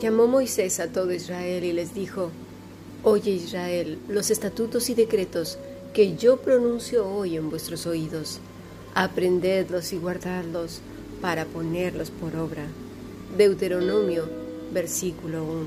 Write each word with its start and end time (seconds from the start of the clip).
Llamó 0.00 0.26
Moisés 0.26 0.80
a 0.80 0.88
todo 0.88 1.12
Israel 1.12 1.62
y 1.62 1.74
les 1.74 1.92
dijo, 1.92 2.30
Oye 3.02 3.32
Israel, 3.32 3.98
los 4.08 4.30
estatutos 4.30 4.88
y 4.88 4.94
decretos 4.94 5.58
que 5.92 6.16
yo 6.16 6.38
pronuncio 6.38 7.06
hoy 7.06 7.36
en 7.36 7.50
vuestros 7.50 7.86
oídos, 7.86 8.38
aprendedlos 8.94 9.92
y 9.92 9.98
guardadlos 9.98 10.80
para 11.20 11.44
ponerlos 11.44 12.10
por 12.10 12.34
obra. 12.36 12.64
Deuteronomio, 13.36 14.24
versículo 14.72 15.44
1. 15.44 15.64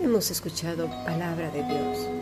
Hemos 0.00 0.30
escuchado 0.30 0.86
palabra 1.04 1.50
de 1.50 1.62
Dios. 1.62 2.21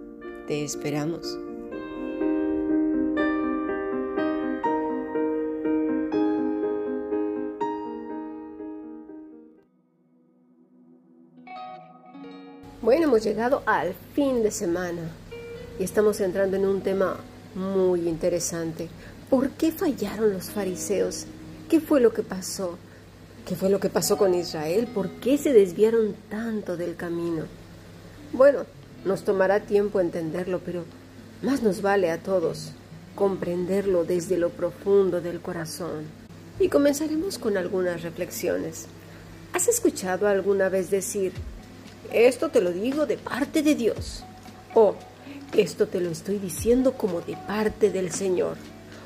Te 0.47 0.63
esperamos. 0.63 1.37
Bueno, 12.81 13.03
hemos 13.03 13.23
llegado 13.23 13.61
al 13.67 13.93
fin 14.15 14.41
de 14.41 14.49
semana 14.49 15.03
y 15.79 15.83
estamos 15.83 16.19
entrando 16.19 16.57
en 16.57 16.65
un 16.65 16.81
tema 16.81 17.17
muy 17.53 18.09
interesante. 18.09 18.89
¿Por 19.29 19.51
qué 19.51 19.71
fallaron 19.71 20.33
los 20.33 20.49
fariseos? 20.49 21.27
¿Qué 21.69 21.79
fue 21.79 22.01
lo 22.01 22.11
que 22.11 22.23
pasó? 22.23 22.77
¿Qué 23.45 23.55
fue 23.55 23.69
lo 23.69 23.79
que 23.79 23.89
pasó 23.89 24.17
con 24.17 24.33
Israel? 24.33 24.87
¿Por 24.93 25.09
qué 25.19 25.37
se 25.37 25.53
desviaron 25.53 26.15
tanto 26.29 26.75
del 26.75 26.95
camino? 26.95 27.43
Bueno, 28.33 28.65
nos 29.05 29.23
tomará 29.23 29.61
tiempo 29.61 29.99
entenderlo, 29.99 30.59
pero 30.65 30.85
más 31.41 31.63
nos 31.63 31.81
vale 31.81 32.11
a 32.11 32.21
todos 32.21 32.73
comprenderlo 33.15 34.03
desde 34.03 34.37
lo 34.37 34.49
profundo 34.49 35.21
del 35.21 35.41
corazón. 35.41 36.05
Y 36.59 36.69
comenzaremos 36.69 37.37
con 37.37 37.57
algunas 37.57 38.03
reflexiones. 38.03 38.87
¿Has 39.53 39.67
escuchado 39.67 40.27
alguna 40.27 40.69
vez 40.69 40.89
decir, 40.89 41.33
esto 42.11 42.49
te 42.49 42.61
lo 42.61 42.71
digo 42.71 43.05
de 43.05 43.17
parte 43.17 43.63
de 43.63 43.75
Dios? 43.75 44.23
O, 44.73 44.95
esto 45.53 45.87
te 45.87 45.99
lo 45.99 46.09
estoy 46.09 46.37
diciendo 46.37 46.93
como 46.93 47.21
de 47.21 47.35
parte 47.35 47.89
del 47.91 48.11
Señor. 48.11 48.57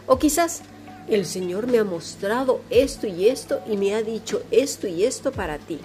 O 0.05 0.19
quizás, 0.19 0.61
el 1.07 1.25
Señor 1.25 1.67
me 1.67 1.79
ha 1.79 1.83
mostrado 1.83 2.61
esto 2.69 3.07
y 3.07 3.27
esto 3.27 3.61
y 3.67 3.77
me 3.77 3.95
ha 3.95 4.01
dicho 4.01 4.41
esto 4.51 4.87
y 4.87 5.03
esto 5.03 5.31
para 5.31 5.57
ti. 5.57 5.79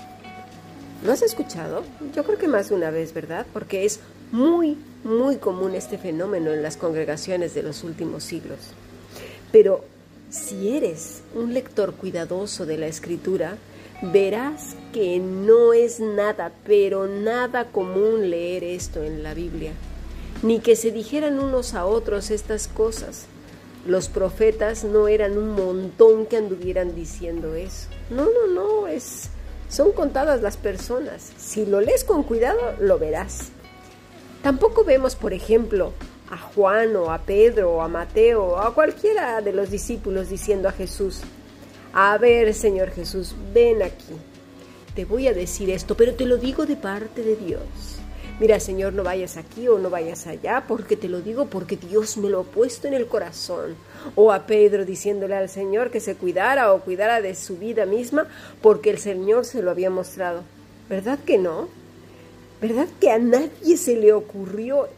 ¿Lo 1.02 1.12
has 1.12 1.22
escuchado? 1.22 1.82
Yo 2.14 2.24
creo 2.24 2.36
que 2.36 2.46
más 2.46 2.68
de 2.68 2.74
una 2.74 2.90
vez, 2.90 3.14
¿verdad? 3.14 3.46
Porque 3.54 3.86
es 3.86 4.00
muy, 4.32 4.76
muy 5.02 5.36
común 5.36 5.74
este 5.74 5.96
fenómeno 5.96 6.52
en 6.52 6.62
las 6.62 6.76
congregaciones 6.76 7.54
de 7.54 7.62
los 7.62 7.84
últimos 7.84 8.22
siglos. 8.22 8.58
Pero 9.50 9.82
si 10.28 10.76
eres 10.76 11.22
un 11.34 11.54
lector 11.54 11.94
cuidadoso 11.94 12.66
de 12.66 12.76
la 12.76 12.86
escritura, 12.86 13.56
verás 14.02 14.76
que 14.92 15.18
no 15.18 15.72
es 15.72 16.00
nada, 16.00 16.52
pero 16.66 17.06
nada 17.06 17.64
común 17.64 18.28
leer 18.28 18.62
esto 18.62 19.02
en 19.02 19.22
la 19.22 19.32
Biblia, 19.32 19.72
ni 20.42 20.60
que 20.60 20.76
se 20.76 20.90
dijeran 20.90 21.38
unos 21.38 21.72
a 21.72 21.86
otros 21.86 22.30
estas 22.30 22.68
cosas. 22.68 23.24
Los 23.86 24.08
profetas 24.08 24.84
no 24.84 25.08
eran 25.08 25.38
un 25.38 25.52
montón 25.52 26.26
que 26.26 26.36
anduvieran 26.36 26.94
diciendo 26.94 27.54
eso. 27.54 27.88
No, 28.10 28.26
no, 28.26 28.46
no, 28.54 28.86
es 28.86 29.30
son 29.70 29.92
contadas 29.92 30.42
las 30.42 30.58
personas. 30.58 31.32
Si 31.38 31.64
lo 31.64 31.80
lees 31.80 32.04
con 32.04 32.24
cuidado, 32.24 32.58
lo 32.80 32.98
verás. 32.98 33.48
Tampoco 34.42 34.84
vemos, 34.84 35.16
por 35.16 35.32
ejemplo, 35.32 35.92
a 36.30 36.36
Juan 36.36 36.96
o 36.96 37.10
a 37.10 37.18
Pedro 37.18 37.72
o 37.72 37.80
a 37.80 37.88
Mateo 37.88 38.44
o 38.44 38.58
a 38.58 38.74
cualquiera 38.74 39.40
de 39.40 39.52
los 39.52 39.70
discípulos 39.70 40.28
diciendo 40.28 40.68
a 40.68 40.72
Jesús, 40.72 41.20
a 41.92 42.18
ver, 42.18 42.52
Señor 42.52 42.90
Jesús, 42.90 43.34
ven 43.54 43.82
aquí. 43.82 44.16
Te 44.94 45.04
voy 45.04 45.28
a 45.28 45.34
decir 45.34 45.70
esto, 45.70 45.96
pero 45.96 46.14
te 46.14 46.26
lo 46.26 46.36
digo 46.36 46.66
de 46.66 46.76
parte 46.76 47.22
de 47.22 47.36
Dios. 47.36 47.99
Mira, 48.40 48.58
Señor, 48.58 48.94
no 48.94 49.04
vayas 49.04 49.36
aquí 49.36 49.68
o 49.68 49.78
no 49.78 49.90
vayas 49.90 50.26
allá, 50.26 50.64
porque 50.66 50.96
te 50.96 51.10
lo 51.10 51.20
digo 51.20 51.48
porque 51.48 51.76
Dios 51.76 52.16
me 52.16 52.30
lo 52.30 52.40
ha 52.40 52.44
puesto 52.44 52.88
en 52.88 52.94
el 52.94 53.06
corazón. 53.06 53.74
O 54.14 54.32
a 54.32 54.46
Pedro 54.46 54.86
diciéndole 54.86 55.34
al 55.34 55.50
Señor 55.50 55.90
que 55.90 56.00
se 56.00 56.14
cuidara 56.14 56.72
o 56.72 56.80
cuidara 56.80 57.20
de 57.20 57.34
su 57.34 57.58
vida 57.58 57.84
misma, 57.84 58.26
porque 58.62 58.88
el 58.88 58.98
Señor 58.98 59.44
se 59.44 59.60
lo 59.60 59.70
había 59.70 59.90
mostrado. 59.90 60.42
¿Verdad 60.88 61.18
que 61.18 61.36
no? 61.36 61.68
¿Verdad 62.62 62.88
que 62.98 63.10
a 63.10 63.18
nadie 63.18 63.76
se 63.76 63.96
le 63.96 64.14
ocurrió 64.14 64.88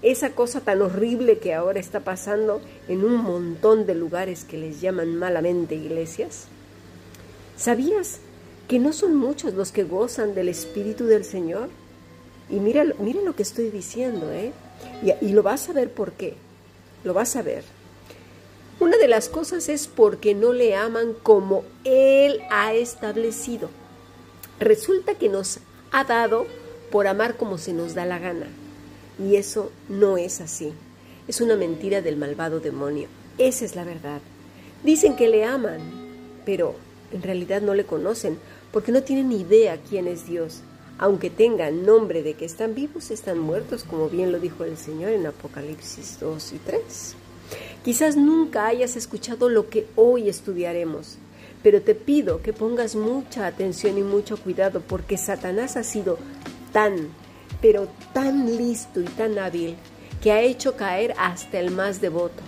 esa 0.00 0.30
cosa 0.30 0.62
tan 0.62 0.80
horrible 0.80 1.36
que 1.36 1.52
ahora 1.52 1.80
está 1.80 2.00
pasando 2.00 2.62
en 2.88 3.04
un 3.04 3.16
montón 3.18 3.84
de 3.84 3.94
lugares 3.94 4.44
que 4.44 4.56
les 4.56 4.80
llaman 4.80 5.16
malamente 5.16 5.74
iglesias? 5.74 6.46
¿Sabías 7.58 8.20
que 8.68 8.78
no 8.78 8.94
son 8.94 9.16
muchos 9.16 9.52
los 9.52 9.70
que 9.70 9.84
gozan 9.84 10.34
del 10.34 10.48
Espíritu 10.48 11.04
del 11.04 11.26
Señor? 11.26 11.68
Y 12.48 12.60
mira, 12.60 12.84
mira 12.98 13.20
lo 13.22 13.34
que 13.34 13.42
estoy 13.42 13.70
diciendo, 13.70 14.30
¿eh? 14.32 14.52
Y, 15.02 15.26
y 15.26 15.32
lo 15.32 15.42
vas 15.42 15.68
a 15.68 15.72
ver 15.72 15.90
por 15.90 16.12
qué. 16.12 16.34
Lo 17.04 17.12
vas 17.12 17.36
a 17.36 17.42
ver. 17.42 17.64
Una 18.78 18.96
de 18.98 19.08
las 19.08 19.28
cosas 19.28 19.68
es 19.68 19.86
porque 19.88 20.34
no 20.34 20.52
le 20.52 20.76
aman 20.76 21.14
como 21.22 21.64
Él 21.84 22.40
ha 22.50 22.74
establecido. 22.74 23.70
Resulta 24.60 25.14
que 25.14 25.28
nos 25.28 25.60
ha 25.92 26.04
dado 26.04 26.46
por 26.90 27.06
amar 27.06 27.36
como 27.36 27.58
se 27.58 27.72
nos 27.72 27.94
da 27.94 28.04
la 28.04 28.18
gana. 28.18 28.46
Y 29.18 29.36
eso 29.36 29.72
no 29.88 30.18
es 30.18 30.40
así. 30.40 30.72
Es 31.26 31.40
una 31.40 31.56
mentira 31.56 32.02
del 32.02 32.16
malvado 32.16 32.60
demonio. 32.60 33.08
Esa 33.38 33.64
es 33.64 33.74
la 33.74 33.84
verdad. 33.84 34.20
Dicen 34.84 35.16
que 35.16 35.28
le 35.28 35.44
aman, 35.44 35.80
pero 36.44 36.74
en 37.12 37.22
realidad 37.22 37.62
no 37.62 37.74
le 37.74 37.86
conocen 37.86 38.38
porque 38.72 38.92
no 38.92 39.02
tienen 39.02 39.32
idea 39.32 39.78
quién 39.88 40.06
es 40.06 40.26
Dios 40.26 40.60
aunque 40.98 41.30
tengan 41.30 41.84
nombre 41.84 42.22
de 42.22 42.34
que 42.34 42.44
están 42.44 42.74
vivos, 42.74 43.10
están 43.10 43.38
muertos, 43.38 43.84
como 43.84 44.08
bien 44.08 44.32
lo 44.32 44.40
dijo 44.40 44.64
el 44.64 44.76
Señor 44.76 45.12
en 45.12 45.26
Apocalipsis 45.26 46.18
2 46.20 46.52
y 46.52 46.58
3. 46.58 47.16
Quizás 47.84 48.16
nunca 48.16 48.66
hayas 48.66 48.96
escuchado 48.96 49.48
lo 49.48 49.68
que 49.68 49.86
hoy 49.94 50.28
estudiaremos, 50.28 51.18
pero 51.62 51.82
te 51.82 51.94
pido 51.94 52.42
que 52.42 52.52
pongas 52.52 52.96
mucha 52.96 53.46
atención 53.46 53.98
y 53.98 54.02
mucho 54.02 54.36
cuidado 54.36 54.80
porque 54.80 55.16
Satanás 55.16 55.76
ha 55.76 55.84
sido 55.84 56.18
tan, 56.72 57.08
pero 57.60 57.88
tan 58.12 58.56
listo 58.56 59.00
y 59.00 59.04
tan 59.04 59.38
hábil 59.38 59.76
que 60.22 60.32
ha 60.32 60.40
hecho 60.40 60.76
caer 60.76 61.14
hasta 61.18 61.60
el 61.60 61.70
más 61.70 62.00
devoto 62.00 62.42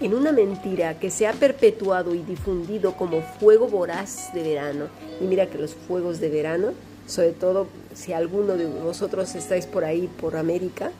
en 0.00 0.14
una 0.14 0.32
mentira 0.32 0.98
que 0.98 1.10
se 1.10 1.26
ha 1.26 1.32
perpetuado 1.32 2.14
y 2.14 2.22
difundido 2.22 2.96
como 2.96 3.20
fuego 3.20 3.68
voraz 3.68 4.32
de 4.32 4.42
verano. 4.42 4.86
Y 5.20 5.24
mira 5.24 5.46
que 5.46 5.58
los 5.58 5.74
fuegos 5.74 6.20
de 6.20 6.30
verano 6.30 6.72
sobre 7.10 7.32
todo 7.32 7.66
si 7.94 8.12
alguno 8.12 8.56
de 8.56 8.66
vosotros 8.66 9.34
estáis 9.34 9.66
por 9.66 9.84
ahí, 9.84 10.08
por 10.20 10.36
América, 10.36 10.90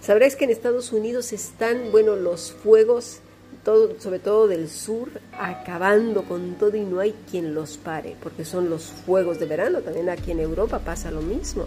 sabréis 0.00 0.36
que 0.36 0.44
en 0.44 0.50
Estados 0.50 0.92
Unidos 0.92 1.32
están, 1.32 1.92
bueno, 1.92 2.16
los 2.16 2.52
fuegos, 2.52 3.18
todo, 3.64 4.00
sobre 4.00 4.18
todo 4.18 4.48
del 4.48 4.68
sur, 4.68 5.10
acabando 5.38 6.24
con 6.24 6.54
todo 6.54 6.76
y 6.76 6.80
no 6.80 7.00
hay 7.00 7.14
quien 7.30 7.54
los 7.54 7.76
pare, 7.76 8.16
porque 8.22 8.44
son 8.44 8.70
los 8.70 8.84
fuegos 8.84 9.38
de 9.38 9.46
verano, 9.46 9.80
también 9.80 10.08
aquí 10.08 10.30
en 10.30 10.40
Europa 10.40 10.80
pasa 10.80 11.10
lo 11.10 11.20
mismo. 11.20 11.66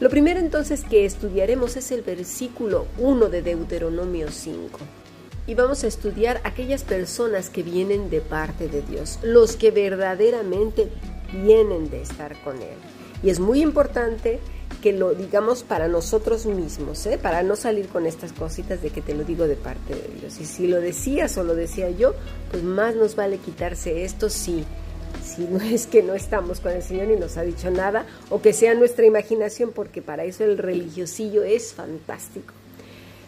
Lo 0.00 0.10
primero 0.10 0.40
entonces 0.40 0.82
que 0.82 1.04
estudiaremos 1.04 1.76
es 1.76 1.92
el 1.92 2.02
versículo 2.02 2.86
1 2.98 3.28
de 3.28 3.40
Deuteronomio 3.40 4.32
5. 4.32 4.78
Y 5.46 5.54
vamos 5.54 5.84
a 5.84 5.86
estudiar 5.86 6.40
aquellas 6.44 6.82
personas 6.82 7.50
que 7.50 7.62
vienen 7.62 8.10
de 8.10 8.20
parte 8.20 8.68
de 8.68 8.82
Dios, 8.82 9.18
los 9.22 9.56
que 9.56 9.70
verdaderamente 9.70 10.88
vienen 11.32 11.90
de 11.90 12.02
estar 12.02 12.36
con 12.42 12.56
Él. 12.56 12.76
Y 13.22 13.30
es 13.30 13.40
muy 13.40 13.62
importante 13.62 14.40
que 14.82 14.92
lo 14.92 15.14
digamos 15.14 15.62
para 15.62 15.86
nosotros 15.86 16.44
mismos, 16.46 17.06
¿eh? 17.06 17.16
para 17.16 17.42
no 17.42 17.54
salir 17.56 17.88
con 17.88 18.04
estas 18.04 18.32
cositas 18.32 18.82
de 18.82 18.90
que 18.90 19.00
te 19.00 19.14
lo 19.14 19.22
digo 19.22 19.46
de 19.46 19.54
parte 19.54 19.94
de 19.94 20.20
Dios. 20.20 20.40
Y 20.40 20.44
si 20.44 20.66
lo 20.66 20.80
decías 20.80 21.38
o 21.38 21.44
lo 21.44 21.54
decía 21.54 21.90
yo, 21.90 22.14
pues 22.50 22.62
más 22.64 22.96
nos 22.96 23.14
vale 23.14 23.38
quitarse 23.38 24.04
esto 24.04 24.28
si, 24.28 24.64
si 25.24 25.44
no 25.44 25.60
es 25.62 25.86
que 25.86 26.02
no 26.02 26.14
estamos 26.14 26.60
con 26.60 26.72
el 26.72 26.82
Señor 26.82 27.10
y 27.10 27.16
nos 27.16 27.36
ha 27.36 27.42
dicho 27.42 27.70
nada, 27.70 28.06
o 28.28 28.42
que 28.42 28.52
sea 28.52 28.74
nuestra 28.74 29.06
imaginación, 29.06 29.70
porque 29.72 30.02
para 30.02 30.24
eso 30.24 30.42
el 30.44 30.58
religiosillo 30.58 31.44
es 31.44 31.72
fantástico. 31.72 32.52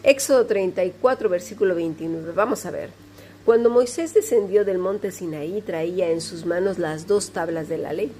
Éxodo 0.03 0.45
34, 0.45 1.29
versículo 1.29 1.73
29. 1.73 2.33
Vamos 2.33 2.65
a 2.65 2.71
ver. 2.71 3.04
Cuando 3.45 3.69
Moisés 3.69 4.15
descendió 4.15 4.65
del 4.65 4.79
monte 4.79 5.11
Sinaí 5.11 5.61
traía 5.61 6.09
en 6.09 6.19
sus 6.19 6.47
manos 6.47 6.79
las 6.79 7.05
dos 7.05 7.29
tablas 7.29 7.69
de 7.69 7.77
la 7.77 7.93
ley, 7.93 8.11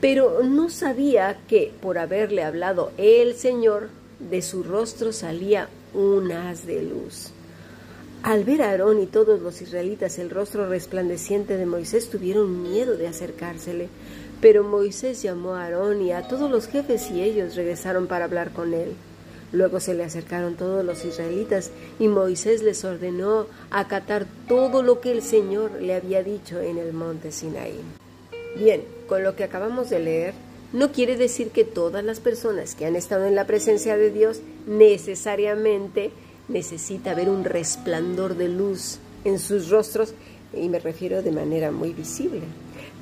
pero 0.00 0.42
no 0.42 0.70
sabía 0.70 1.38
que 1.46 1.72
por 1.80 1.98
haberle 1.98 2.42
hablado 2.42 2.90
el 2.98 3.34
Señor, 3.34 3.90
de 4.18 4.42
su 4.42 4.64
rostro 4.64 5.12
salía 5.12 5.68
un 5.94 6.32
haz 6.32 6.66
de 6.66 6.82
luz. 6.82 7.30
Al 8.22 8.42
ver 8.42 8.62
a 8.62 8.70
Aarón 8.70 9.00
y 9.00 9.06
todos 9.06 9.40
los 9.40 9.62
israelitas 9.62 10.18
el 10.18 10.30
rostro 10.30 10.68
resplandeciente 10.68 11.56
de 11.56 11.66
Moisés, 11.66 12.10
tuvieron 12.10 12.62
miedo 12.62 12.96
de 12.96 13.06
acercársele. 13.06 13.88
Pero 14.40 14.64
Moisés 14.64 15.22
llamó 15.22 15.54
a 15.54 15.64
Aarón 15.64 16.02
y 16.02 16.10
a 16.10 16.26
todos 16.26 16.50
los 16.50 16.66
jefes 16.66 17.08
y 17.12 17.22
ellos 17.22 17.54
regresaron 17.54 18.08
para 18.08 18.24
hablar 18.24 18.50
con 18.52 18.74
él. 18.74 18.96
Luego 19.56 19.80
se 19.80 19.94
le 19.94 20.04
acercaron 20.04 20.56
todos 20.56 20.84
los 20.84 21.06
israelitas 21.06 21.70
y 21.98 22.08
Moisés 22.08 22.62
les 22.62 22.84
ordenó 22.84 23.46
acatar 23.70 24.26
todo 24.46 24.82
lo 24.82 25.00
que 25.00 25.10
el 25.10 25.22
Señor 25.22 25.80
le 25.80 25.94
había 25.94 26.22
dicho 26.22 26.60
en 26.60 26.76
el 26.76 26.92
monte 26.92 27.32
Sinaí. 27.32 27.80
Bien, 28.58 28.84
con 29.08 29.22
lo 29.22 29.34
que 29.34 29.44
acabamos 29.44 29.88
de 29.88 30.00
leer, 30.00 30.34
no 30.74 30.92
quiere 30.92 31.16
decir 31.16 31.52
que 31.52 31.64
todas 31.64 32.04
las 32.04 32.20
personas 32.20 32.74
que 32.74 32.84
han 32.84 32.96
estado 32.96 33.24
en 33.24 33.34
la 33.34 33.46
presencia 33.46 33.96
de 33.96 34.10
Dios 34.10 34.42
necesariamente 34.66 36.10
necesita 36.48 37.14
ver 37.14 37.30
un 37.30 37.42
resplandor 37.42 38.36
de 38.36 38.50
luz 38.50 38.98
en 39.24 39.38
sus 39.38 39.70
rostros, 39.70 40.12
y 40.52 40.68
me 40.68 40.80
refiero 40.80 41.22
de 41.22 41.32
manera 41.32 41.70
muy 41.70 41.94
visible. 41.94 42.42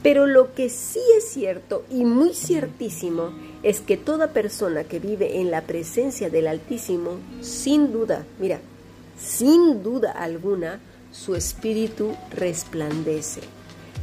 Pero 0.05 0.27
lo 0.27 0.53
que 0.53 0.69
sí 0.69 1.01
es 1.17 1.27
cierto 1.31 1.83
y 1.91 2.05
muy 2.05 2.35
ciertísimo 2.35 3.31
es 3.63 3.81
que 3.81 3.97
toda 3.97 4.35
persona 4.35 4.85
que 4.85 4.99
vive 4.99 5.41
en 5.41 5.51
la 5.51 5.63
presencia 5.63 6.29
del 6.29 6.47
Altísimo, 6.47 7.13
sin 7.41 7.91
duda, 7.91 8.27
mira, 8.39 8.61
sin 9.19 9.83
duda 9.83 10.13
alguna, 10.13 10.79
su 11.11 11.35
espíritu 11.35 12.15
resplandece. 12.33 13.41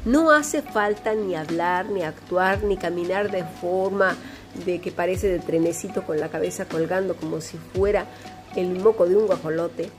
No 0.03 0.31
hace 0.31 0.63
falta 0.63 1.13
ni 1.13 1.36
hablar, 1.36 1.86
ni 1.92 2.01
actuar, 2.01 2.63
ni 2.63 2.77
caminar 2.77 3.30
de 3.30 3.44
forma 3.44 4.18
de 4.65 4.81
que 4.81 4.92
parece 4.92 5.27
de 5.27 5.38
trenecito 5.38 6.01
con 6.01 6.19
la 6.19 6.30
cabeza 6.30 6.65
colgando 6.65 7.15
como 7.15 7.42
si 7.42 7.59
fuera 7.75 8.07
el 8.56 8.80
moco 8.80 9.07
de 9.07 9.18
un 9.18 9.27
guajolote. 9.27 9.92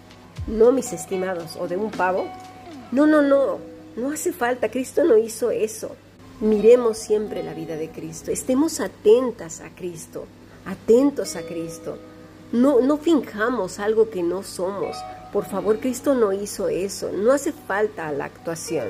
No, 0.48 0.72
mis 0.72 0.92
estimados, 0.92 1.54
o 1.60 1.68
de 1.68 1.76
un 1.76 1.92
pavo. 1.92 2.26
No, 2.90 3.06
no, 3.06 3.22
no, 3.22 3.58
no 3.96 4.10
hace 4.10 4.32
falta. 4.32 4.70
Cristo 4.70 5.04
no 5.04 5.16
hizo 5.16 5.50
eso. 5.50 5.96
Miremos 6.40 6.98
siempre 6.98 7.42
la 7.42 7.54
vida 7.54 7.76
de 7.76 7.90
Cristo. 7.90 8.30
Estemos 8.30 8.80
atentas 8.80 9.60
a 9.60 9.70
Cristo, 9.70 10.24
atentos 10.64 11.36
a 11.36 11.42
Cristo. 11.42 11.98
No, 12.50 12.80
no 12.80 12.98
finjamos 12.98 13.78
algo 13.78 14.10
que 14.10 14.22
no 14.22 14.42
somos. 14.42 14.96
Por 15.32 15.46
favor, 15.46 15.78
Cristo 15.78 16.14
no 16.14 16.32
hizo 16.32 16.68
eso. 16.68 17.10
No 17.12 17.32
hace 17.32 17.52
falta 17.52 18.10
la 18.12 18.24
actuación. 18.24 18.88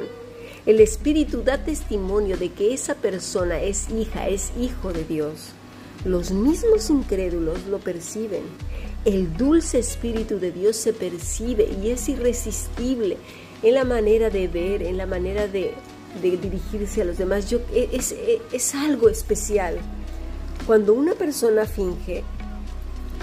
El 0.65 0.81
Espíritu 0.81 1.43
da 1.43 1.59
testimonio 1.59 2.37
de 2.37 2.53
que 2.53 2.73
esa 2.73 2.95
persona 2.95 3.61
es 3.61 3.91
hija, 3.91 4.29
es 4.29 4.53
hijo 4.59 4.93
de 4.93 5.05
Dios. 5.05 5.51
Los 6.05 6.31
mismos 6.31 6.89
incrédulos 6.89 7.67
lo 7.67 7.79
perciben. 7.79 8.43
El 9.05 9.37
dulce 9.37 9.81
Espíritu 9.81 10.39
de 10.39 10.53
Dios 10.53 10.77
se 10.77 10.93
percibe 10.93 11.69
y 11.83 11.91
es 11.91 12.09
irresistible 12.09 13.19
en 13.63 13.75
la 13.75 13.85
manera 13.85 14.31
de 14.31 14.49
ver, 14.49 14.83
en 14.83 14.97
la 14.97 15.07
manera 15.07 15.47
de, 15.47 15.75
dirigirse 16.21 17.03
a 17.03 17.05
los 17.05 17.19
demás. 17.19 17.49
Yo, 17.49 17.61
e, 17.73 17.89
es, 17.93 18.13
e, 18.13 18.41
es 18.53 18.75
algo 18.75 19.09
especial. 19.09 19.79
Cuando 20.67 20.93
una 20.93 21.15
persona 21.15 21.65
finge, 21.65 22.23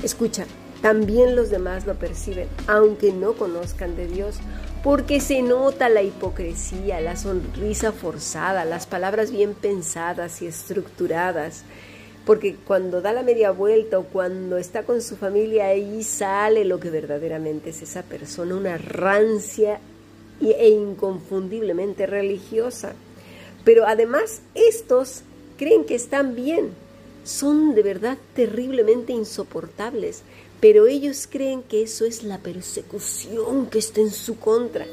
escucha, 0.04 0.46
también 0.82 1.36
los 1.36 1.50
demás 1.50 1.86
lo 1.86 1.96
perciben, 1.96 2.48
aunque 2.68 3.12
no 3.12 3.34
conozcan 3.34 3.96
de 3.96 4.08
Dios 4.08 4.40
porque 4.84 5.20
se 5.20 5.42
nota 5.42 5.90
la 5.90 6.02
hipocresía, 6.02 7.02
la 7.02 7.18
sonrisa 7.18 7.92
forzada, 7.92 8.64
las 8.64 8.88
palabras 8.88 9.32
bien 9.32 9.54
pensadas 9.54 10.42
y 10.42 10.48
estructuradas, 10.48 11.64
porque 12.26 12.56
cuando 12.56 13.02
da 13.02 13.12
la 13.12 13.24
media 13.24 13.52
vuelta 13.52 14.00
o 14.00 14.04
cuando 14.04 14.58
está 14.58 14.84
con 14.84 15.02
su 15.02 15.18
familia 15.18 15.66
ahí 15.66 16.04
sale 16.04 16.64
lo 16.64 16.80
que 16.80 16.90
verdaderamente 16.90 17.72
es 17.72 17.82
esa 17.82 18.04
persona, 18.04 18.56
una 18.56 18.78
rancia 18.78 19.82
e 20.42 20.70
inconfundiblemente 20.70 22.06
religiosa. 22.06 22.94
Pero 23.64 23.86
además 23.86 24.42
estos 24.56 25.22
creen 25.58 25.84
que 25.86 25.96
están 25.96 26.36
bien, 26.36 26.70
son 27.24 27.76
de 27.76 27.84
verdad 27.84 28.18
terriblemente 28.34 29.14
insoportables, 29.14 30.24
pero 30.60 30.88
ellos 30.88 31.28
creen 31.30 31.64
que 31.64 31.84
eso 31.84 32.06
es 32.06 32.24
la 32.24 32.40
persecución 32.40 33.68
que 33.68 33.80
está 33.80 34.02
en 34.02 34.12
su 34.12 34.40
contra. 34.40 34.86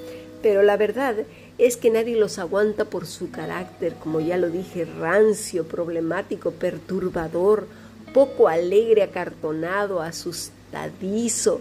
Pero 0.42 0.62
la 0.62 0.76
verdad 0.76 1.16
es 1.58 1.76
que 1.76 1.90
nadie 1.90 2.16
los 2.16 2.38
aguanta 2.38 2.84
por 2.84 3.06
su 3.06 3.30
carácter, 3.30 3.94
como 3.94 4.20
ya 4.20 4.36
lo 4.36 4.50
dije, 4.50 4.84
rancio, 4.84 5.66
problemático, 5.66 6.50
perturbador, 6.50 7.66
poco 8.12 8.48
alegre, 8.48 9.02
acartonado, 9.02 10.02
asustadizo, 10.02 11.60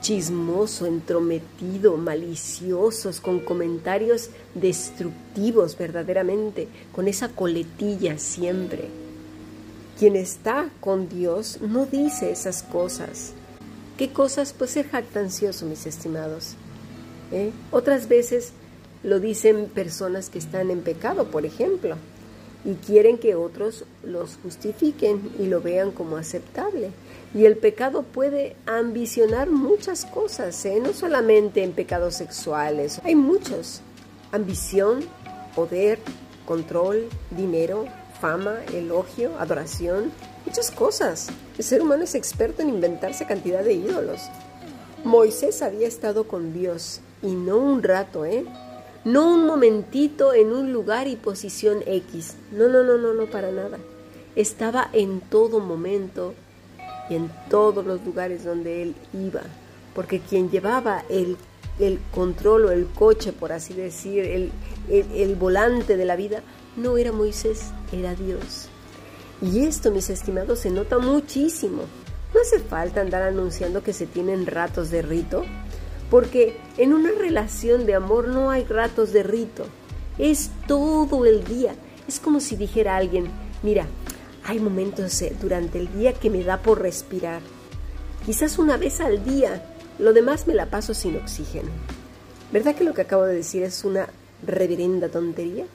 chismoso, 0.00 0.86
entrometido, 0.86 1.96
maliciosos, 1.96 3.20
con 3.20 3.40
comentarios 3.40 4.30
destructivos 4.54 5.76
verdaderamente, 5.76 6.68
con 6.92 7.08
esa 7.08 7.28
coletilla 7.28 8.18
siempre. 8.18 8.88
Quien 9.98 10.16
está 10.16 10.70
con 10.80 11.08
Dios 11.08 11.58
no 11.60 11.86
dice 11.86 12.30
esas 12.32 12.62
cosas. 12.62 13.32
¿Qué 13.98 14.10
cosas? 14.10 14.54
Pues 14.56 14.70
ser 14.70 14.88
jactancioso, 14.88 15.66
mis 15.66 15.86
estimados. 15.86 16.54
¿Eh? 17.32 17.52
Otras 17.70 18.08
veces 18.08 18.52
lo 19.02 19.20
dicen 19.20 19.66
personas 19.66 20.30
que 20.30 20.38
están 20.38 20.70
en 20.70 20.80
pecado, 20.80 21.30
por 21.30 21.44
ejemplo, 21.44 21.96
y 22.64 22.74
quieren 22.74 23.18
que 23.18 23.34
otros 23.34 23.84
los 24.02 24.38
justifiquen 24.42 25.30
y 25.38 25.46
lo 25.46 25.60
vean 25.60 25.90
como 25.90 26.16
aceptable. 26.16 26.90
Y 27.34 27.44
el 27.44 27.56
pecado 27.56 28.02
puede 28.02 28.56
ambicionar 28.66 29.50
muchas 29.50 30.04
cosas, 30.04 30.64
¿eh? 30.64 30.80
no 30.80 30.92
solamente 30.92 31.62
en 31.62 31.72
pecados 31.72 32.14
sexuales, 32.16 33.00
hay 33.04 33.14
muchos. 33.14 33.82
Ambición, 34.32 35.04
poder, 35.54 35.98
control, 36.44 37.08
dinero, 37.30 37.86
fama, 38.20 38.56
elogio, 38.74 39.38
adoración, 39.38 40.12
muchas 40.44 40.70
cosas. 40.70 41.28
El 41.56 41.64
ser 41.64 41.82
humano 41.82 42.04
es 42.04 42.14
experto 42.14 42.62
en 42.62 42.68
inventarse 42.68 43.26
cantidad 43.26 43.62
de 43.62 43.74
ídolos. 43.74 44.22
Moisés 45.04 45.62
había 45.62 45.88
estado 45.88 46.24
con 46.24 46.52
Dios 46.52 47.00
y 47.22 47.28
no 47.28 47.58
un 47.58 47.82
rato, 47.82 48.24
¿eh? 48.24 48.44
No 49.04 49.32
un 49.32 49.46
momentito 49.46 50.34
en 50.34 50.52
un 50.52 50.72
lugar 50.72 51.08
y 51.08 51.16
posición 51.16 51.78
X. 51.86 52.36
No, 52.52 52.68
no, 52.68 52.84
no, 52.84 52.98
no, 52.98 53.14
no, 53.14 53.26
para 53.26 53.50
nada. 53.50 53.78
Estaba 54.36 54.90
en 54.92 55.20
todo 55.20 55.58
momento 55.58 56.34
y 57.08 57.14
en 57.14 57.30
todos 57.48 57.84
los 57.86 58.04
lugares 58.04 58.44
donde 58.44 58.82
él 58.82 58.94
iba. 59.14 59.40
Porque 59.94 60.20
quien 60.20 60.50
llevaba 60.50 61.02
el, 61.08 61.38
el 61.78 61.98
control 62.12 62.66
o 62.66 62.70
el 62.72 62.86
coche, 62.88 63.32
por 63.32 63.52
así 63.52 63.72
decir, 63.72 64.22
el, 64.24 64.52
el 64.88 65.34
volante 65.34 65.96
de 65.96 66.04
la 66.04 66.16
vida, 66.16 66.42
no 66.76 66.98
era 66.98 67.10
Moisés, 67.10 67.70
era 67.92 68.14
Dios. 68.14 68.68
Y 69.40 69.64
esto, 69.64 69.90
mis 69.90 70.10
estimados, 70.10 70.58
se 70.58 70.70
nota 70.70 70.98
muchísimo. 70.98 71.84
No 72.34 72.40
hace 72.42 72.58
falta 72.60 73.00
andar 73.00 73.22
anunciando 73.22 73.82
que 73.82 73.94
se 73.94 74.06
tienen 74.06 74.46
ratos 74.46 74.90
de 74.90 75.00
rito, 75.00 75.44
porque 76.10 76.56
en 76.76 76.92
una 76.92 77.12
relación 77.12 77.86
de 77.86 77.94
amor 77.94 78.28
no 78.28 78.50
hay 78.50 78.64
ratos 78.64 79.12
de 79.12 79.22
rito. 79.22 79.64
Es 80.18 80.50
todo 80.66 81.24
el 81.24 81.44
día. 81.44 81.74
Es 82.08 82.20
como 82.20 82.40
si 82.40 82.56
dijera 82.56 82.96
alguien, 82.96 83.28
mira, 83.62 83.86
hay 84.44 84.58
momentos 84.58 85.22
eh, 85.22 85.34
durante 85.40 85.78
el 85.78 85.92
día 85.96 86.12
que 86.12 86.30
me 86.30 86.42
da 86.42 86.58
por 86.58 86.82
respirar. 86.82 87.40
Quizás 88.26 88.58
una 88.58 88.76
vez 88.76 89.00
al 89.00 89.24
día, 89.24 89.74
lo 89.98 90.12
demás 90.12 90.46
me 90.46 90.54
la 90.54 90.66
paso 90.66 90.94
sin 90.94 91.16
oxígeno. 91.16 91.70
¿Verdad 92.52 92.74
que 92.74 92.84
lo 92.84 92.94
que 92.94 93.02
acabo 93.02 93.24
de 93.24 93.36
decir 93.36 93.62
es 93.62 93.84
una 93.84 94.08
reverenda 94.44 95.08
tontería? 95.08 95.66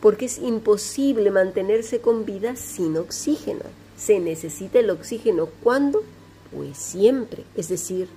porque 0.00 0.26
es 0.26 0.38
imposible 0.38 1.30
mantenerse 1.30 2.00
con 2.00 2.24
vida 2.24 2.56
sin 2.56 2.96
oxígeno. 2.96 3.64
Se 3.96 4.18
necesita 4.18 4.78
el 4.78 4.90
oxígeno 4.90 5.46
¿cuándo? 5.62 6.02
Pues 6.54 6.78
siempre, 6.78 7.44
es 7.54 7.68
decir, 7.68 8.08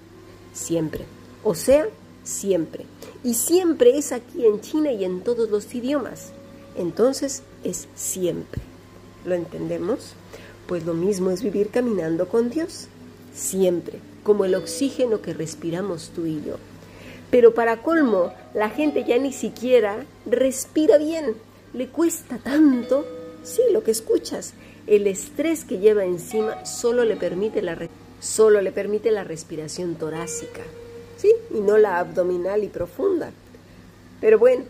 siempre. 0.54 1.06
O 1.44 1.56
sea, 1.56 1.88
siempre. 2.24 2.86
Y 3.24 3.34
siempre 3.34 3.98
es 3.98 4.12
aquí 4.12 4.46
en 4.46 4.62
China 4.62 4.92
y 4.92 5.04
en 5.04 5.22
todos 5.22 5.50
los 5.50 5.74
idiomas. 5.74 6.32
Entonces 6.78 7.44
es 7.64 7.88
siempre. 7.96 8.62
¿Lo 9.26 9.36
entendemos? 9.36 10.14
Pues 10.68 10.86
lo 10.86 10.94
mismo 10.94 11.32
es 11.32 11.44
vivir 11.44 11.70
caminando 11.70 12.28
con 12.28 12.50
Dios. 12.50 12.88
Siempre, 13.34 14.00
como 14.24 14.46
el 14.46 14.56
oxígeno 14.56 15.22
que 15.22 15.34
respiramos 15.34 16.12
tú 16.16 16.26
y 16.26 16.42
yo. 16.46 16.56
Pero 17.32 17.54
para 17.54 17.82
colmo, 17.82 18.34
la 18.54 18.70
gente 18.70 19.04
ya 19.04 19.18
ni 19.18 19.34
siquiera 19.34 20.06
respira 20.26 20.98
bien 20.98 21.36
le 21.74 21.88
cuesta 21.88 22.38
tanto, 22.38 23.06
sí, 23.44 23.62
lo 23.72 23.84
que 23.84 23.92
escuchas, 23.92 24.54
el 24.86 25.08
estrés 25.08 25.66
que 25.66 25.80
lleva 25.80 26.06
encima 26.06 26.66
solo 26.66 27.04
le 27.04 27.16
permite 27.16 27.62
la, 27.62 27.78
solo 28.20 28.62
le 28.62 28.72
permite 28.72 29.12
la 29.12 29.24
respiración 29.24 29.96
torácica. 29.96 30.62
Y 31.54 31.62
no 31.62 31.78
la 31.78 32.00
abdominal 32.00 32.64
y 32.64 32.68
profunda. 32.68 33.32
Pero 34.20 34.40
bueno, 34.40 34.64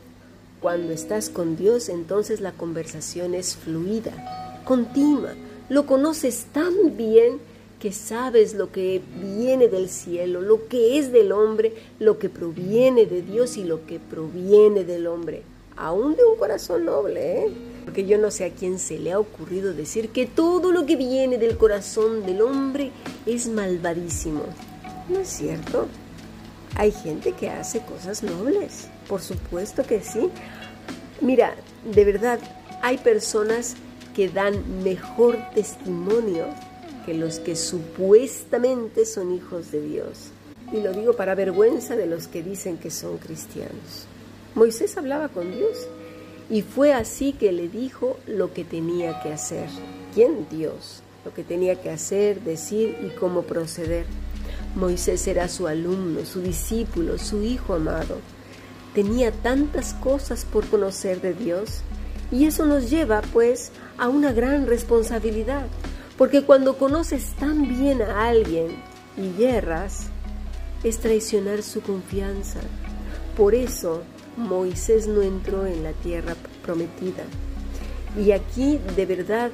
cuando 0.59 0.93
estás 0.93 1.29
con 1.29 1.55
Dios, 1.55 1.89
entonces 1.89 2.41
la 2.41 2.51
conversación 2.51 3.33
es 3.33 3.55
fluida, 3.55 4.61
continua. 4.65 5.33
Lo 5.69 5.85
conoces 5.85 6.45
tan 6.53 6.97
bien 6.97 7.39
que 7.79 7.91
sabes 7.91 8.53
lo 8.53 8.71
que 8.71 9.01
viene 9.21 9.67
del 9.67 9.89
cielo, 9.89 10.41
lo 10.41 10.69
que 10.69 10.97
es 10.97 11.11
del 11.11 11.33
hombre, 11.33 11.73
lo 11.99 12.17
que 12.17 12.29
proviene 12.29 13.05
de 13.05 13.21
Dios 13.21 13.57
y 13.57 13.65
lo 13.65 13.85
que 13.85 13.99
proviene 13.99 14.85
del 14.85 15.05
hombre, 15.05 15.43
aún 15.75 16.15
de 16.15 16.23
un 16.23 16.37
corazón 16.37 16.85
noble, 16.85 17.45
¿eh? 17.45 17.53
Porque 17.83 18.05
yo 18.05 18.17
no 18.17 18.31
sé 18.31 18.45
a 18.45 18.51
quién 18.51 18.79
se 18.79 18.97
le 18.99 19.11
ha 19.11 19.19
ocurrido 19.19 19.73
decir 19.73 20.09
que 20.09 20.25
todo 20.25 20.71
lo 20.71 20.85
que 20.85 20.95
viene 20.95 21.37
del 21.37 21.57
corazón 21.57 22.25
del 22.25 22.41
hombre 22.41 22.91
es 23.25 23.47
malvadísimo. 23.47 24.43
¿No 25.09 25.19
es 25.19 25.27
cierto? 25.27 25.87
Hay 26.75 26.91
gente 26.91 27.33
que 27.33 27.49
hace 27.49 27.81
cosas 27.81 28.23
nobles, 28.23 28.87
por 29.07 29.21
supuesto 29.21 29.83
que 29.83 30.01
sí. 30.01 30.29
Mira, 31.21 31.55
de 31.93 32.03
verdad, 32.03 32.39
hay 32.81 32.97
personas 32.97 33.75
que 34.15 34.29
dan 34.29 34.83
mejor 34.83 35.37
testimonio 35.53 36.45
que 37.05 37.13
los 37.13 37.39
que 37.39 37.55
supuestamente 37.55 39.05
son 39.05 39.33
hijos 39.33 39.71
de 39.71 39.81
Dios. 39.81 40.31
Y 40.71 40.81
lo 40.81 40.93
digo 40.93 41.13
para 41.13 41.35
vergüenza 41.35 41.95
de 41.95 42.07
los 42.07 42.27
que 42.27 42.41
dicen 42.41 42.77
que 42.77 42.89
son 42.89 43.17
cristianos. 43.17 44.07
Moisés 44.55 44.97
hablaba 44.97 45.29
con 45.29 45.51
Dios 45.51 45.87
y 46.49 46.61
fue 46.61 46.93
así 46.93 47.33
que 47.33 47.51
le 47.51 47.67
dijo 47.67 48.17
lo 48.27 48.53
que 48.53 48.63
tenía 48.63 49.21
que 49.21 49.31
hacer. 49.31 49.67
¿Quién? 50.13 50.47
Dios. 50.49 51.01
Lo 51.25 51.33
que 51.33 51.43
tenía 51.43 51.81
que 51.81 51.89
hacer, 51.89 52.41
decir 52.41 52.97
y 53.01 53.15
cómo 53.15 53.43
proceder. 53.43 54.05
Moisés 54.75 55.27
era 55.27 55.47
su 55.47 55.67
alumno, 55.67 56.25
su 56.25 56.41
discípulo, 56.41 57.17
su 57.17 57.43
hijo 57.43 57.75
amado. 57.75 58.17
Tenía 58.93 59.31
tantas 59.31 59.93
cosas 59.95 60.45
por 60.45 60.65
conocer 60.67 61.21
de 61.21 61.33
Dios 61.33 61.81
y 62.31 62.45
eso 62.45 62.65
nos 62.65 62.89
lleva 62.89 63.21
pues 63.33 63.71
a 63.97 64.09
una 64.09 64.33
gran 64.33 64.65
responsabilidad, 64.65 65.67
porque 66.17 66.43
cuando 66.43 66.77
conoces 66.77 67.33
tan 67.39 67.67
bien 67.67 68.01
a 68.01 68.27
alguien 68.27 68.75
y 69.17 69.31
yerras, 69.37 70.07
es 70.83 70.99
traicionar 70.99 71.61
su 71.61 71.81
confianza. 71.81 72.59
Por 73.37 73.55
eso 73.55 74.03
Moisés 74.37 75.07
no 75.07 75.21
entró 75.21 75.65
en 75.65 75.83
la 75.83 75.91
tierra 75.93 76.35
prometida. 76.63 77.23
Y 78.17 78.31
aquí 78.31 78.79
de 78.95 79.05
verdad 79.05 79.51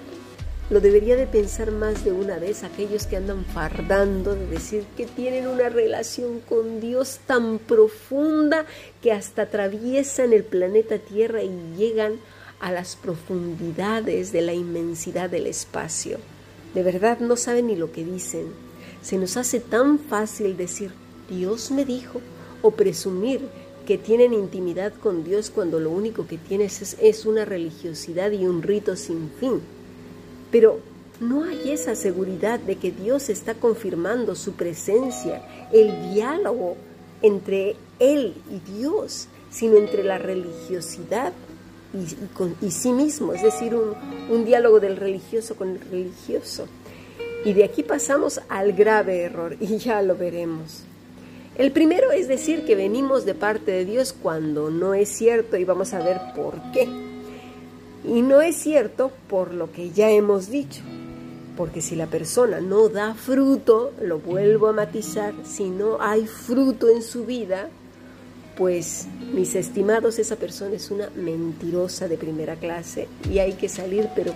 lo 0.70 0.82
debería 0.82 1.16
de 1.16 1.26
pensar 1.26 1.72
más 1.72 2.06
de 2.06 2.12
una 2.12 2.38
vez 2.38 2.64
aquellos 2.64 3.08
que 3.08 3.18
andan 3.18 3.44
fardando 3.44 4.36
de 4.36 4.46
decir 4.46 4.84
que 4.96 5.08
tienen 5.08 5.48
una 5.48 5.70
relación 5.70 6.42
con 6.42 6.80
Dios 6.80 7.20
tan 7.26 7.58
profunda 7.58 8.66
que 9.02 9.12
hasta 9.12 9.44
atraviesan 9.44 10.32
el 10.32 10.44
planeta 10.44 11.00
Tierra 11.00 11.42
y 11.42 11.50
llegan 11.76 12.20
a 12.60 12.72
las 12.72 12.96
profundidades 12.96 14.32
de 14.32 14.42
la 14.42 14.54
inmensidad 14.54 15.30
del 15.30 15.48
espacio. 15.48 16.20
De 16.76 16.84
verdad 16.84 17.20
no 17.20 17.36
saben 17.36 17.68
ni 17.68 17.76
lo 17.76 17.92
que 17.92 18.06
dicen. 18.06 18.48
Se 19.02 19.18
nos 19.18 19.38
hace 19.38 19.60
tan 19.60 19.98
fácil 19.98 20.56
decir 20.56 20.92
Dios 21.30 21.72
me 21.72 21.84
dijo 21.84 22.22
o 22.62 22.72
presumir 22.72 23.42
que 23.88 23.98
tienen 23.98 24.34
intimidad 24.34 24.94
con 24.94 25.24
Dios 25.24 25.50
cuando 25.50 25.80
lo 25.80 25.90
único 25.90 26.28
que 26.28 26.38
tienes 26.38 26.84
es, 26.84 26.96
es 27.02 27.26
una 27.26 27.44
religiosidad 27.44 28.30
y 28.32 28.46
un 28.46 28.62
rito 28.62 28.96
sin 28.96 29.32
fin. 29.40 29.62
Pero 30.51 30.79
no 31.20 31.44
hay 31.44 31.72
esa 31.72 31.96
seguridad 31.96 32.60
de 32.60 32.77
que 32.77 32.91
Dios 32.91 33.29
está 33.29 33.53
confirmando 33.53 34.36
su 34.36 34.53
presencia, 34.53 35.41
el 35.72 36.13
diálogo 36.13 36.77
entre 37.22 37.75
Él 38.00 38.36
y 38.50 38.72
Dios, 38.72 39.27
sino 39.51 39.77
entre 39.77 40.03
la 40.03 40.18
religiosidad 40.18 41.34
y, 42.62 42.72
sí 42.72 42.91
mismo, 42.91 43.34
es 43.34 43.41
decir, 43.41 43.74
un, 43.75 44.46
diálogo 44.46 44.79
del 44.79 44.96
religioso 44.96 45.56
con 45.56 45.70
el 45.70 45.82
religioso. 45.82 46.68
Y 47.44 47.53
de 47.53 47.63
aquí 47.63 47.84
pasamos 47.84 48.41
al 48.48 48.74
grave 48.74 49.22
error, 49.22 49.56
y 49.60 49.77
ya 49.77 50.01
lo 50.01 50.15
veremos. 50.15 50.84
El 51.56 51.72
primero 51.72 52.12
es 52.12 52.27
decir 52.27 52.63
que 52.63 52.75
venimos 52.75 53.25
de 53.25 53.34
parte 53.34 53.72
de 53.72 53.86
Dios 53.86 54.13
cuando 54.13 54.70
no 54.70 54.94
es 54.94 55.10
cierto 55.10 55.58
y 55.58 55.65
vamos 55.65 55.94
a 55.94 56.00
ver 56.00 56.20
por 56.36 56.56
qué. 56.72 57.09
Y 58.03 58.22
no 58.22 58.41
es 58.41 58.56
cierto 58.56 59.12
por 59.27 59.53
lo 59.53 59.72
que 59.72 59.91
ya 59.91 60.10
hemos 60.10 60.50
dicho, 60.50 60.82
porque 61.58 61.82
si 61.82 61.96
la 61.96 62.08
persona 62.08 62.62
no 62.62 62.88
da 62.88 63.13
fruto, 63.13 63.91
lo 64.01 64.20
vuelvo 64.20 64.68
a 64.68 64.74
matizar, 64.74 65.34
si 65.44 65.70
no 65.70 66.01
hay 66.01 66.25
fruto 66.25 66.89
en 66.89 67.01
su 67.01 67.25
vida, 67.25 67.70
pues 68.58 69.08
mis 69.34 69.56
estimados, 69.56 70.20
esa 70.20 70.36
persona 70.36 70.75
es 70.75 70.91
una 70.91 71.10
mentirosa 71.15 72.08
de 72.08 72.18
primera 72.18 72.56
clase 72.56 73.08
y 73.29 73.39
hay 73.39 73.53
que 73.53 73.70
salir 73.70 74.10
pero 74.15 74.34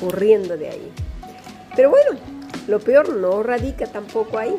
corriendo 0.00 0.56
de 0.56 0.68
ahí. 0.68 0.92
Pero 1.74 1.90
bueno, 1.90 2.18
lo 2.68 2.80
peor 2.80 3.16
no 3.16 3.42
radica 3.42 3.86
tampoco 3.86 4.38
ahí. 4.38 4.54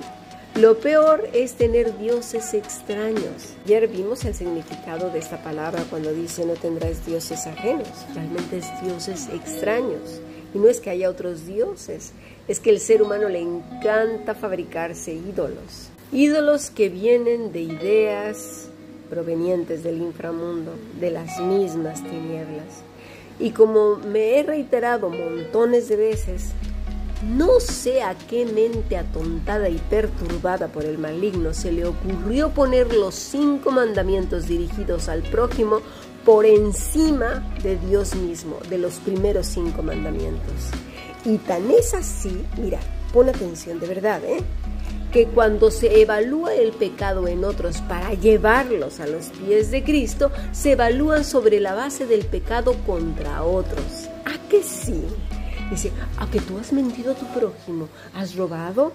Lo 0.55 0.77
peor 0.77 1.27
es 1.33 1.53
tener 1.53 1.97
dioses 1.97 2.53
extraños. 2.53 3.55
Ayer 3.65 3.87
vimos 3.87 4.23
el 4.23 4.35
significado 4.35 5.09
de 5.09 5.17
esta 5.17 5.41
palabra 5.41 5.83
cuando 5.89 6.13
dice 6.13 6.45
no 6.45 6.53
tendrás 6.53 7.03
dioses 7.07 7.47
ajenos. 7.47 7.87
Realmente 8.13 8.59
es 8.59 8.67
dioses 8.83 9.29
extraños. 9.33 10.21
Y 10.53 10.59
no 10.59 10.67
es 10.67 10.79
que 10.79 10.91
haya 10.91 11.09
otros 11.09 11.47
dioses, 11.47 12.11
es 12.47 12.59
que 12.59 12.69
el 12.69 12.79
ser 12.79 13.01
humano 13.01 13.29
le 13.29 13.39
encanta 13.39 14.35
fabricarse 14.35 15.13
ídolos. 15.13 15.89
Ídolos 16.11 16.69
que 16.69 16.89
vienen 16.89 17.51
de 17.51 17.61
ideas 17.61 18.67
provenientes 19.09 19.81
del 19.81 19.97
inframundo, 19.97 20.75
de 20.99 21.09
las 21.09 21.39
mismas 21.39 22.03
tinieblas. 22.03 22.83
Y 23.39 23.49
como 23.51 23.95
me 23.95 24.37
he 24.37 24.43
reiterado 24.43 25.09
montones 25.09 25.89
de 25.89 25.95
veces, 25.95 26.51
no 27.23 27.59
sé 27.59 28.03
a 28.03 28.15
qué 28.15 28.45
mente 28.45 28.97
atontada 28.97 29.69
y 29.69 29.77
perturbada 29.89 30.67
por 30.67 30.83
el 30.83 30.97
maligno 30.97 31.53
se 31.53 31.71
le 31.71 31.85
ocurrió 31.85 32.49
poner 32.49 32.93
los 32.93 33.15
cinco 33.15 33.71
mandamientos 33.71 34.47
dirigidos 34.47 35.09
al 35.09 35.23
prójimo 35.23 35.81
por 36.25 36.45
encima 36.45 37.45
de 37.63 37.77
Dios 37.77 38.15
mismo, 38.15 38.57
de 38.69 38.77
los 38.77 38.95
primeros 38.95 39.47
cinco 39.47 39.81
mandamientos. 39.83 40.69
Y 41.25 41.37
tan 41.37 41.69
es 41.71 41.93
así, 41.93 42.45
mira, 42.57 42.79
pon 43.13 43.29
atención 43.29 43.79
de 43.79 43.87
verdad, 43.87 44.23
¿eh? 44.23 44.43
que 45.13 45.27
cuando 45.27 45.69
se 45.69 46.01
evalúa 46.01 46.55
el 46.55 46.71
pecado 46.71 47.27
en 47.27 47.45
otros 47.45 47.81
para 47.81 48.15
llevarlos 48.15 48.99
a 48.99 49.05
los 49.05 49.27
pies 49.27 49.69
de 49.69 49.83
Cristo, 49.83 50.31
se 50.51 50.71
evalúan 50.71 51.23
sobre 51.23 51.59
la 51.59 51.75
base 51.75 52.07
del 52.07 52.25
pecado 52.25 52.73
contra 52.85 53.43
otros. 53.43 54.09
¿A 54.25 54.49
qué 54.49 54.63
sí? 54.63 55.03
Dice, 55.69 55.91
¿a 56.17 56.29
que 56.29 56.39
tú 56.39 56.57
has 56.57 56.71
mentido 56.71 57.11
a 57.11 57.15
tu 57.15 57.25
prójimo? 57.27 57.87
¿Has 58.13 58.35
robado? 58.35 58.93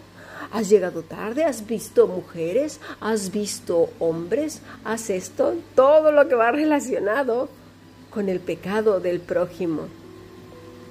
¿Has 0.52 0.68
llegado 0.68 1.02
tarde? 1.02 1.44
¿Has 1.44 1.66
visto 1.66 2.06
mujeres? 2.06 2.80
¿Has 3.00 3.32
visto 3.32 3.90
hombres? 3.98 4.62
¿Has 4.84 5.10
esto? 5.10 5.54
Todo 5.74 6.12
lo 6.12 6.28
que 6.28 6.34
va 6.34 6.50
relacionado 6.52 7.48
con 8.10 8.28
el 8.28 8.40
pecado 8.40 9.00
del 9.00 9.20
prójimo. 9.20 9.82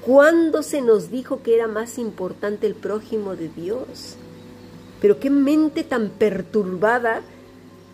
¿Cuándo 0.05 0.63
se 0.63 0.81
nos 0.81 1.10
dijo 1.12 1.41
que 1.41 1.55
era 1.55 1.67
más 1.67 1.98
importante 1.98 2.67
el 2.67 2.75
prójimo 2.75 3.36
de 3.36 3.50
Dios? 3.50 4.15
Pero 5.01 5.19
qué 5.19 5.29
mente 5.29 5.84
tan 5.84 6.10
perturbada 6.10 7.22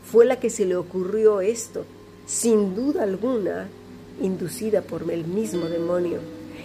fue 0.04 0.25
la 0.25 0.40
que 0.40 0.50
se 0.50 0.66
le 0.66 0.75
ocurrió 0.75 1.42
esto, 1.42 1.86
sin 2.25 2.75
duda 2.75 3.04
alguna, 3.04 3.68
inducida 4.22 4.82
por 4.82 5.10
el 5.10 5.25
mismo 5.25 5.66
demonio. 5.66 6.20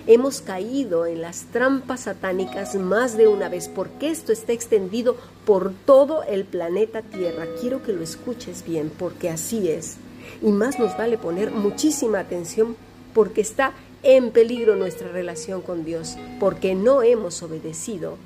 Hemos 0.08 0.40
caído 0.40 1.04
en 1.04 1.20
las 1.20 1.44
trampas 1.52 2.00
satánicas 2.00 2.74
más 2.76 3.18
de 3.18 3.28
una 3.28 3.50
vez 3.50 3.68
porque 3.68 4.08
esto 4.08 4.32
está 4.32 4.54
extendido 4.54 5.18
por 5.44 5.74
todo 5.84 6.22
el 6.22 6.46
planeta 6.46 7.02
Tierra. 7.02 7.44
Quiero 7.60 7.82
que 7.82 7.92
lo 7.92 8.02
escuches 8.02 8.64
bien 8.64 8.90
porque 8.98 9.28
así 9.28 9.68
es. 9.68 9.98
Y 10.40 10.50
más 10.50 10.78
nos 10.78 10.96
vale 10.96 11.18
poner 11.18 11.50
muchísima 11.50 12.20
atención 12.20 12.74
porque 13.12 13.42
está 13.42 13.74
en 14.02 14.30
peligro 14.30 14.76
nuestra 14.76 15.08
relación 15.08 15.60
con 15.60 15.84
Dios, 15.84 16.16
porque 16.40 16.74
no 16.74 17.02
hemos 17.02 17.42
obedecido 17.42 18.16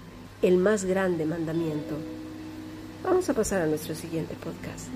el 0.41 0.59
más 0.59 0.85
grande 0.85 1.25
mandamiento. 1.25 1.97
Vamos 3.03 3.29
a 3.29 3.35
pasar 3.35 3.61
a 3.61 3.67
nuestro 3.67 3.97
siguiente 3.97 4.37
podcast. 4.37 4.87